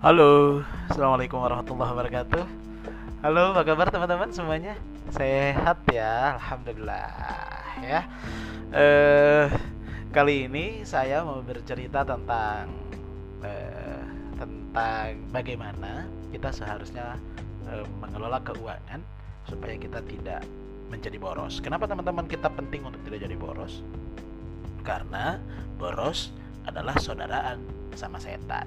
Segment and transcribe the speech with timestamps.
[0.00, 2.44] Halo, assalamualaikum warahmatullahi wabarakatuh.
[3.20, 4.72] Halo, apa kabar teman-teman semuanya?
[5.12, 7.12] Sehat ya, alhamdulillah
[7.84, 8.08] ya.
[8.72, 9.52] Eh,
[10.08, 12.72] kali ini saya mau bercerita tentang
[13.44, 14.00] eh,
[14.40, 17.20] tentang bagaimana kita seharusnya
[17.68, 19.04] eh, mengelola keuangan
[19.52, 20.40] supaya kita tidak
[20.88, 21.60] menjadi boros.
[21.60, 23.84] Kenapa teman-teman kita penting untuk tidak jadi boros?
[24.80, 25.36] Karena
[25.76, 26.32] boros
[26.64, 27.60] adalah saudaraan
[27.92, 28.64] sama setan.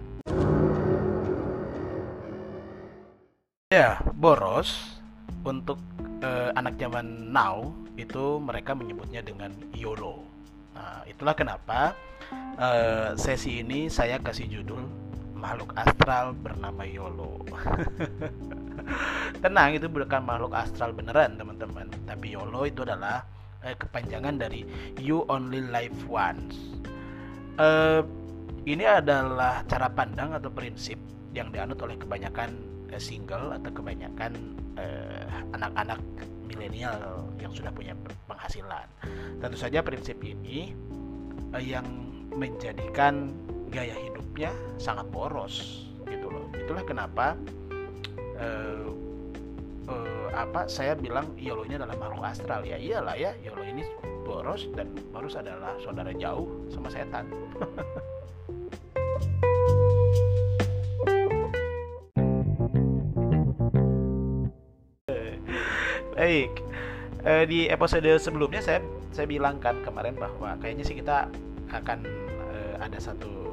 [3.73, 5.02] Ya, boros
[5.41, 5.82] untuk
[6.22, 10.22] eh, anak zaman now itu mereka menyebutnya dengan YOLO.
[10.77, 11.98] Nah, itulah kenapa
[12.54, 14.77] eh, sesi ini saya kasih judul
[15.34, 17.41] makhluk astral bernama YOLO.
[19.41, 21.90] Tenang, itu bukan makhluk astral beneran, teman-teman.
[22.05, 23.26] Tapi YOLO itu adalah
[23.66, 24.62] eh, kepanjangan dari
[25.02, 26.77] You Only Live Once.
[27.58, 28.05] Eh,
[28.70, 31.02] ini adalah cara pandang atau prinsip
[31.34, 34.34] yang dianut oleh kebanyakan single atau kebanyakan
[34.77, 35.99] uh, anak-anak
[36.46, 37.98] milenial yang sudah punya
[38.30, 38.88] penghasilan.
[39.41, 40.74] Tentu saja prinsip ini
[41.54, 41.86] uh, yang
[42.34, 43.34] menjadikan
[43.70, 46.46] gaya hidupnya sangat boros gitu loh.
[46.54, 47.38] Itulah kenapa
[48.38, 48.90] uh,
[49.90, 53.86] uh, apa saya bilang YOLO-nya adalah makhluk astral ya iyalah ya YOLO ini
[54.24, 57.30] boros dan boros adalah saudara jauh sama setan.
[66.25, 68.79] eh, di episode sebelumnya saya
[69.13, 71.30] saya bilang kan kemarin bahwa kayaknya sih kita
[71.69, 72.06] akan
[72.53, 73.44] eh, ada satu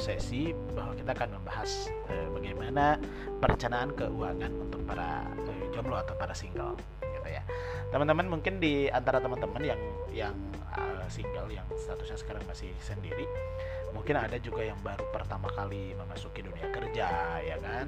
[0.00, 2.96] sesi bahwa kita akan membahas eh, bagaimana
[3.38, 7.42] perencanaan keuangan untuk para eh, jomblo atau para single, gitu ya.
[7.92, 9.80] Teman-teman mungkin di antara teman-teman yang
[10.14, 10.34] yang
[10.74, 13.26] uh, single yang statusnya sekarang masih sendiri,
[13.92, 17.08] mungkin ada juga yang baru pertama kali memasuki dunia kerja,
[17.42, 17.86] ya kan?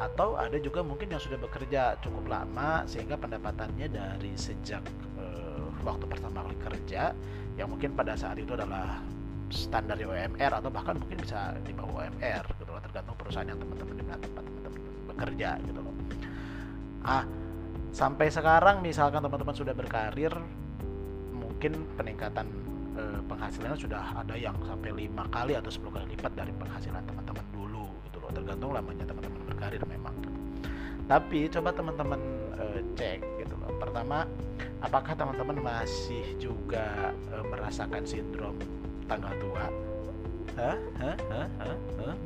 [0.00, 4.80] atau ada juga mungkin yang sudah bekerja cukup lama sehingga pendapatannya dari sejak
[5.18, 7.10] uh, waktu pertama kali kerja
[7.58, 9.02] yang mungkin pada saat itu adalah
[9.50, 13.94] standar UMR atau bahkan mungkin bisa di bawah UMR gitu loh tergantung perusahaan yang teman-teman
[13.98, 15.94] di mana tempat teman-teman bekerja gitu loh
[17.02, 17.24] ah
[17.90, 20.30] sampai sekarang misalkan teman-teman sudah berkarir
[21.34, 22.46] mungkin peningkatan
[23.00, 27.46] uh, penghasilannya sudah ada yang sampai lima kali atau 10 kali lipat dari penghasilan teman-teman
[27.56, 30.14] dulu gitu loh tergantung lamanya teman-teman berkarir memang
[31.08, 32.20] tapi coba teman-teman
[32.60, 34.28] uh, cek gitu loh pertama
[34.84, 38.56] apakah teman-teman masih juga uh, merasakan sindrom
[39.08, 39.66] tanggal tua
[40.58, 40.76] Hah?
[40.98, 41.16] Hah?
[41.30, 41.48] Hah?
[41.62, 41.76] Hah?
[42.04, 42.16] Hah?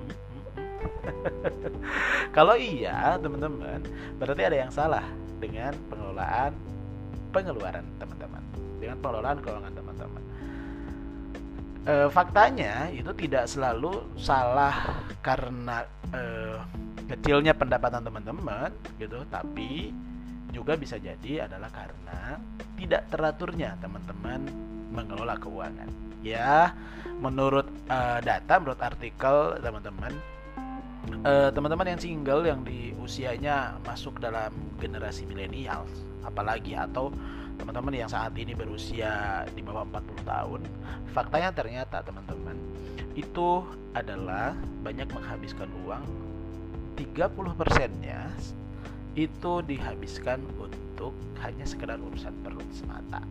[2.36, 3.80] kalau iya teman-teman
[4.18, 5.04] berarti ada yang salah
[5.38, 6.52] dengan pengelolaan
[7.32, 8.42] pengeluaran teman-teman
[8.80, 10.22] dengan pengelolaan keuangan teman-teman
[11.84, 16.22] e, faktanya itu tidak selalu salah karena e,
[17.08, 19.22] kecilnya pendapatan teman-teman gitu.
[19.28, 19.92] Tapi
[20.50, 22.40] juga bisa jadi adalah karena
[22.80, 24.48] tidak teraturnya teman-teman
[24.94, 25.90] mengelola keuangan.
[26.24, 26.72] Ya
[27.20, 30.12] menurut uh, data menurut artikel teman-teman
[31.24, 34.48] teman-teman yang single yang di usianya masuk dalam
[34.80, 35.84] generasi milenial
[36.24, 37.12] apalagi atau
[37.56, 40.60] teman-teman yang saat ini berusia di bawah 40 tahun
[41.14, 42.58] faktanya ternyata teman-teman
[43.14, 43.62] itu
[43.94, 46.04] adalah banyak menghabiskan uang.
[46.98, 48.30] 30 persennya
[49.14, 53.22] itu dihabiskan untuk hanya sekedar urusan perut semata.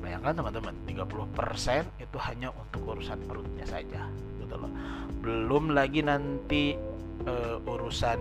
[0.00, 4.08] Bayangkan teman-teman 30% itu hanya untuk urusan perutnya saja
[4.40, 4.72] gitu loh.
[5.20, 6.76] Belum lagi nanti
[7.24, 8.20] uh, urusan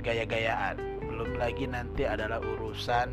[0.00, 3.12] gaya-gayaan belum lagi nanti adalah urusan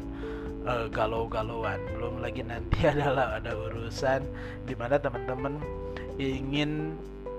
[0.68, 4.22] uh, galau-galauan belum lagi nanti adalah ada urusan
[4.68, 5.58] di mana teman-teman
[6.20, 6.94] ingin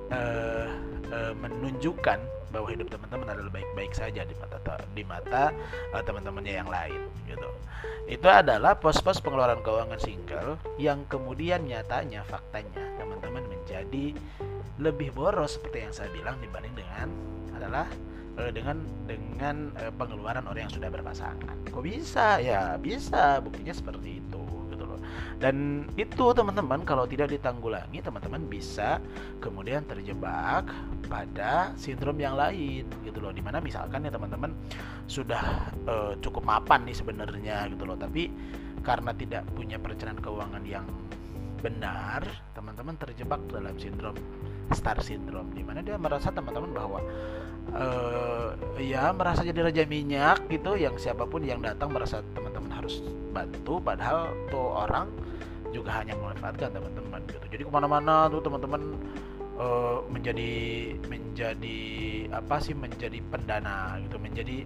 [0.08, 0.66] uh,
[1.12, 2.18] uh, menunjukkan
[2.48, 4.56] bahwa hidup teman-teman adalah baik-baik saja di mata
[4.96, 5.52] di mata
[5.92, 7.50] uh, teman-temannya yang lain gitu.
[8.08, 14.16] Itu adalah pos-pos pengeluaran keuangan single yang kemudian nyatanya faktanya teman-teman menjadi
[14.80, 17.12] lebih boros seperti yang saya bilang dibanding dengan
[17.52, 17.84] adalah
[18.38, 21.68] uh, dengan dengan uh, pengeluaran orang yang sudah berpasangan.
[21.68, 22.38] Kok bisa?
[22.38, 23.42] Ya, bisa.
[23.42, 24.58] Buktinya seperti itu
[25.38, 28.98] dan itu teman-teman kalau tidak ditanggulangi teman-teman bisa
[29.38, 30.66] kemudian terjebak
[31.06, 34.50] pada sindrom yang lain gitu loh di mana misalkan ya teman-teman
[35.06, 38.34] sudah uh, cukup mapan nih sebenarnya gitu loh tapi
[38.82, 40.86] karena tidak punya perencanaan keuangan yang
[41.62, 42.26] benar
[42.58, 44.18] teman-teman terjebak dalam sindrom
[44.72, 47.00] star syndrome di mana dia merasa teman-teman bahwa
[47.72, 53.00] uh, ya merasa jadi raja minyak gitu yang siapa pun yang datang merasa teman-teman harus
[53.32, 55.08] bantu padahal tuh orang
[55.72, 57.46] juga hanya memanfaatkan teman-teman gitu.
[57.52, 58.96] Jadi ke mana-mana tuh teman-teman
[59.60, 60.52] uh, menjadi
[61.08, 61.78] menjadi
[62.32, 64.64] apa sih menjadi pendana gitu menjadi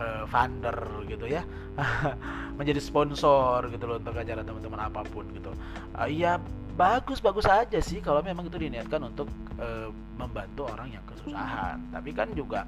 [0.00, 0.76] uh, funder
[1.08, 1.44] gitu ya.
[2.60, 5.52] Menjadi sponsor gitu loh untuk acara teman-teman apa pun gitu.
[5.96, 6.36] Uh, ya
[6.72, 9.28] bagus bagus aja sih kalau memang itu diniatkan untuk
[9.60, 11.78] uh, membantu orang yang kesusahan.
[11.92, 12.64] Tapi kan juga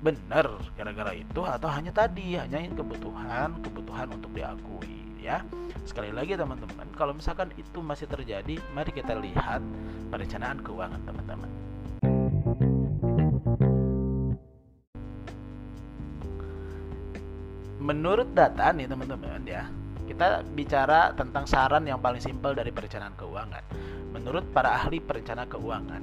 [0.00, 5.44] benar gara-gara itu atau hanya tadi hanya kebutuhan kebutuhan untuk diakui ya.
[5.84, 9.60] Sekali lagi teman-teman kalau misalkan itu masih terjadi mari kita lihat
[10.08, 11.50] perencanaan keuangan teman-teman.
[17.86, 19.70] Menurut data nih teman-teman ya
[20.06, 23.64] kita bicara tentang saran yang paling simpel dari perencanaan keuangan.
[24.14, 26.02] Menurut para ahli perencana keuangan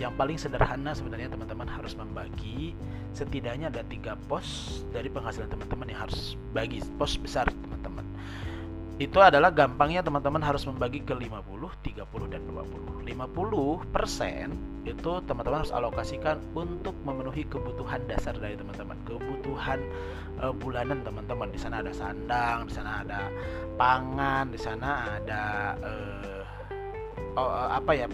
[0.00, 2.72] yang paling sederhana sebenarnya teman-teman harus membagi
[3.12, 8.02] setidaknya ada tiga pos dari penghasilan teman-teman yang harus bagi pos besar teman-teman
[9.02, 11.34] itu adalah gampangnya teman-teman harus membagi ke 50,
[11.82, 13.02] 30 dan 20.
[13.02, 19.82] 50% itu teman-teman harus alokasikan untuk memenuhi kebutuhan dasar dari teman-teman, kebutuhan
[20.38, 21.50] uh, bulanan teman-teman.
[21.50, 23.26] Di sana ada sandang, di sana ada
[23.74, 25.42] pangan, di sana ada
[25.82, 26.42] uh,
[27.34, 28.06] uh, apa ya?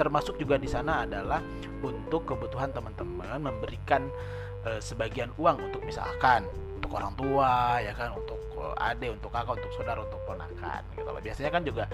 [0.00, 1.44] termasuk juga di sana adalah
[1.84, 4.08] untuk kebutuhan teman-teman memberikan
[4.64, 6.48] uh, sebagian uang untuk misalkan
[6.80, 8.39] untuk orang tua ya kan untuk
[8.76, 11.22] ade untuk kakak untuk saudara untuk ponakan gitu loh.
[11.22, 11.84] Biasanya kan juga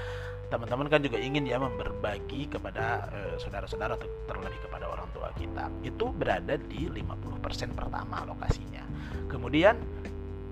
[0.46, 5.66] teman-teman kan juga ingin ya berbagi kepada uh, saudara-saudara atau terlebih kepada orang tua kita.
[5.82, 8.84] Itu berada di 50% pertama lokasinya.
[9.26, 9.74] Kemudian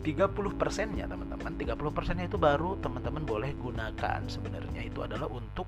[0.05, 4.85] 30 persennya teman-teman 30 persennya itu baru teman-teman boleh gunakan sebenarnya.
[4.85, 5.65] Itu adalah untuk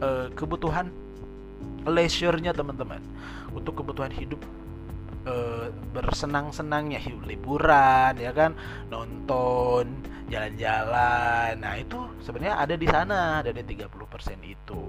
[0.00, 0.88] uh, kebutuhan
[1.84, 3.02] leisure-nya teman-teman.
[3.52, 4.40] Untuk kebutuhan hidup
[5.26, 8.54] uh, bersenang-senangnya liburan ya kan?
[8.92, 11.56] Nonton jalan-jalan.
[11.58, 13.88] Nah itu sebenarnya ada di sana ada di 30%
[14.44, 14.84] itu.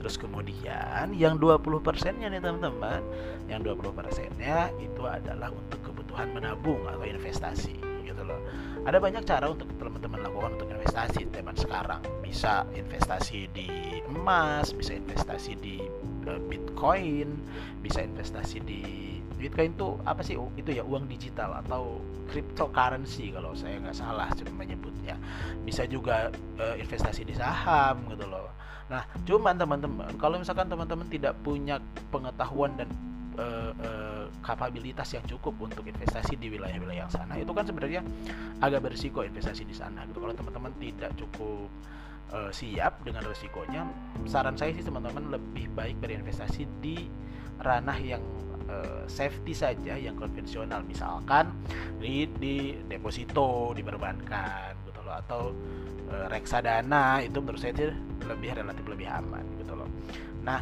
[0.00, 1.84] Terus kemudian yang 20%
[2.16, 3.04] nya nih teman-teman
[3.52, 7.76] yang 20% nya itu adalah untuk kebutuhan menabung atau investasi
[8.06, 8.40] gitu loh.
[8.88, 12.00] Ada banyak cara untuk teman-teman lakukan untuk investasi teman sekarang.
[12.24, 13.68] Bisa investasi di
[14.10, 15.78] emas bisa investasi di
[16.26, 17.38] uh, bitcoin
[17.80, 18.82] bisa investasi di
[19.40, 20.36] Bitcoin itu apa sih?
[20.54, 21.98] Itu ya uang digital atau
[22.28, 25.16] cryptocurrency kalau saya nggak salah menyebutnya.
[25.64, 26.28] Bisa juga
[26.60, 28.52] uh, investasi di saham gitu loh.
[28.90, 31.78] Nah, cuman teman-teman, kalau misalkan teman-teman tidak punya
[32.10, 32.90] pengetahuan dan
[33.38, 38.02] uh, uh, kapabilitas yang cukup untuk investasi di wilayah-wilayah yang sana, itu kan sebenarnya
[38.58, 40.02] agak berisiko investasi di sana.
[40.10, 40.18] Gitu.
[40.18, 41.70] Kalau teman-teman tidak cukup
[42.34, 43.86] uh, siap dengan resikonya,
[44.26, 47.06] saran saya sih teman-teman lebih baik berinvestasi di
[47.60, 48.22] ranah yang
[48.70, 50.80] uh, safety saja yang konvensional.
[50.86, 51.52] Misalkan
[52.00, 55.14] di di deposito diperbankan gitu loh.
[55.14, 55.42] Atau
[56.10, 57.92] uh, reksadana itu menurut saya itu
[58.26, 59.88] lebih relatif lebih aman gitu loh.
[60.46, 60.60] Nah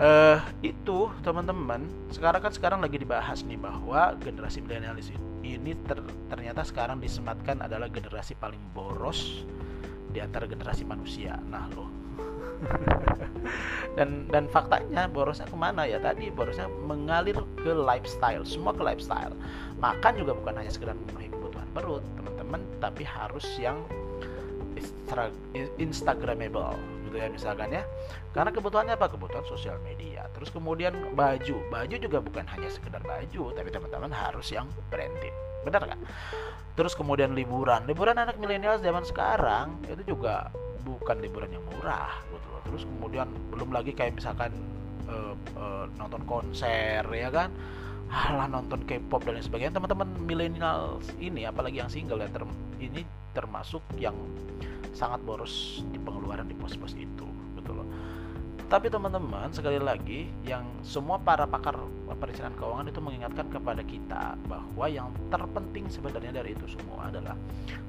[0.00, 5.98] uh, itu teman-teman sekarang kan sekarang lagi dibahas nih bahwa generasi milenialis ini ter,
[6.28, 9.44] ternyata sekarang disematkan adalah generasi paling boros
[10.10, 11.38] di antara generasi manusia.
[11.48, 11.99] Nah loh
[13.96, 15.88] dan dan faktanya borosnya ke mana?
[15.88, 19.34] Ya tadi borosnya mengalir ke lifestyle semua ke lifestyle.
[19.80, 23.80] Makan juga bukan hanya sekedar memenuhi kebutuhan perut teman-teman tapi harus yang
[25.82, 26.78] instagramable
[27.08, 27.82] gitu ya misalkan ya.
[28.30, 29.10] Karena kebutuhannya apa?
[29.10, 30.30] Kebutuhan sosial media.
[30.36, 31.56] Terus kemudian baju.
[31.66, 35.34] Baju juga bukan hanya sekedar baju tapi teman-teman harus yang branded.
[35.66, 36.00] Benar kan
[36.80, 37.84] terus kemudian liburan.
[37.84, 40.48] Liburan anak milenial zaman sekarang itu juga
[40.82, 42.62] bukan liburan yang murah gitu loh.
[42.66, 44.52] Terus kemudian belum lagi kayak misalkan
[45.06, 47.52] uh, uh, nonton konser ya kan?
[48.10, 49.72] Halah nonton K-pop dan lain sebagainya.
[49.76, 52.42] Teman-teman milenial ini apalagi yang single ya ter
[52.82, 54.16] ini termasuk yang
[54.90, 57.86] sangat boros di pengeluaran di pos-pos itu gitu loh
[58.70, 61.74] tapi teman-teman sekali lagi yang semua para pakar
[62.22, 67.34] perencanaan keuangan itu mengingatkan kepada kita bahwa yang terpenting sebenarnya dari itu semua adalah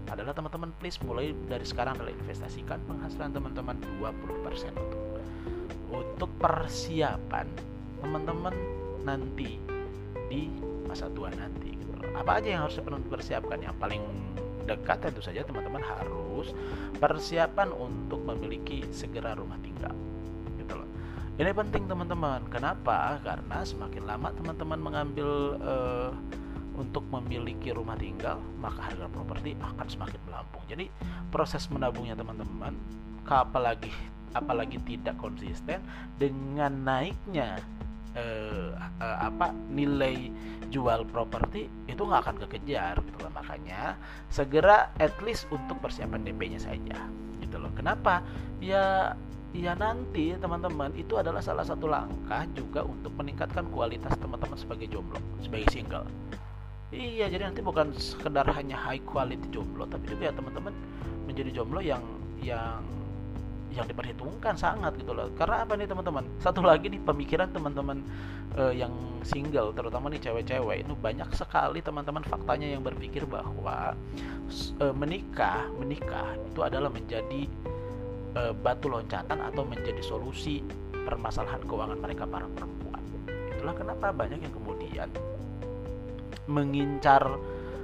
[0.09, 5.01] adalah teman-teman please mulai dari sekarang adalah investasikan penghasilan teman-teman 20% untuk
[5.93, 7.45] untuk persiapan
[8.01, 8.55] teman-teman
[9.05, 9.61] nanti
[10.33, 10.49] di
[10.89, 11.93] masa tua nanti gitu.
[12.17, 13.61] Apa aja yang harus persiapkan?
[13.61, 14.03] Yang paling
[14.65, 16.57] dekat tentu saja teman-teman harus
[16.97, 19.93] persiapan untuk memiliki segera rumah tinggal
[21.41, 22.45] ini penting teman-teman.
[22.53, 23.17] Kenapa?
[23.25, 26.13] Karena semakin lama teman-teman mengambil uh,
[26.77, 30.63] untuk memiliki rumah tinggal, maka harga properti akan semakin melambung.
[30.69, 30.85] Jadi
[31.33, 32.77] proses menabungnya teman-teman,
[33.25, 33.89] apalagi
[34.37, 35.83] apalagi tidak konsisten
[36.15, 37.59] dengan naiknya
[38.15, 40.31] uh, uh, apa nilai
[40.71, 43.99] jual properti itu nggak akan kekejar gitu loh makanya
[44.31, 46.95] segera at least untuk persiapan DP-nya saja
[47.43, 48.23] gitu loh kenapa
[48.63, 49.11] ya
[49.51, 55.19] ya nanti teman-teman itu adalah salah satu langkah juga untuk meningkatkan kualitas teman-teman sebagai jomblo
[55.43, 56.07] sebagai single.
[56.91, 60.75] Iya jadi nanti bukan sekedar hanya high quality jomblo tapi juga ya teman-teman
[61.27, 62.03] menjadi jomblo yang
[62.39, 62.83] yang
[63.71, 65.31] yang diperhitungkan sangat gitu loh.
[65.39, 66.27] Karena apa nih teman-teman?
[66.43, 68.03] Satu lagi nih pemikiran teman-teman
[68.59, 68.91] uh, yang
[69.23, 73.95] single terutama nih cewek-cewek itu banyak sekali teman-teman faktanya yang berpikir bahwa
[74.83, 77.47] uh, menikah menikah itu adalah menjadi
[78.35, 80.63] uh, batu loncatan atau menjadi solusi
[81.03, 83.01] permasalahan keuangan mereka para perempuan.
[83.27, 85.09] Itulah kenapa banyak yang kemudian
[86.49, 87.23] mengincar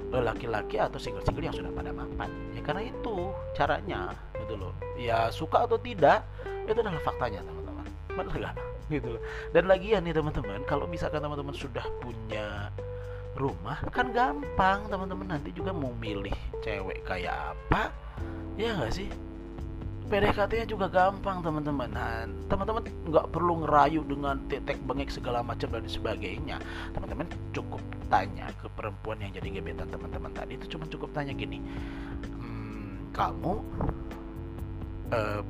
[0.08, 2.32] laki-laki atau single-single yang sudah pada mapan.
[2.56, 4.74] Ya karena itu caranya gitu loh.
[4.96, 6.24] Ya suka atau tidak
[6.64, 7.86] itu adalah faktanya teman-teman.
[8.16, 8.56] Benar nggak?
[8.88, 9.22] Gitu loh.
[9.52, 12.72] Dan lagi ya nih teman-teman kalau misalkan teman-teman sudah punya
[13.36, 15.28] rumah kan gampang teman-teman.
[15.28, 16.32] Nanti juga mau milih
[16.64, 17.92] cewek kayak apa
[18.56, 19.12] ya nggak sih
[20.08, 21.92] PDKT-nya juga gampang teman-teman.
[21.92, 26.58] Nah, teman-teman nggak perlu ngerayu dengan tetek bengek segala macam dan sebagainya.
[26.96, 30.56] Teman-teman cukup tanya ke perempuan yang jadi gebetan teman-teman tadi.
[30.56, 31.60] Itu cuma cukup tanya gini
[32.24, 33.54] hmm, kamu
[35.12, 35.42] uh,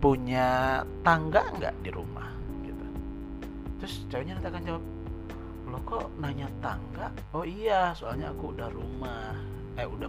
[0.00, 2.28] punya tangga nggak di rumah?
[2.64, 2.86] Gitu.
[3.82, 4.84] Terus ceweknya nanti akan jawab
[5.66, 7.10] lo kok nanya tangga?
[7.34, 9.34] Oh iya soalnya aku udah rumah.
[9.76, 10.08] Eh udah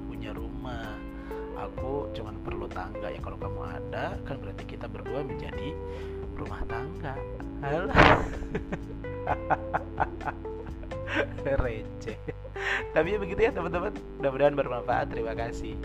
[1.68, 3.20] aku cuman perlu tangga ya.
[3.20, 5.76] Kalau kamu ada kan berarti kita berdua menjadi
[6.40, 7.16] rumah tangga.
[11.48, 12.18] Receh.
[12.94, 13.92] Tapi ya begitu ya teman-teman.
[14.20, 15.10] Mudah-mudahan bermanfaat.
[15.12, 15.76] Terima kasih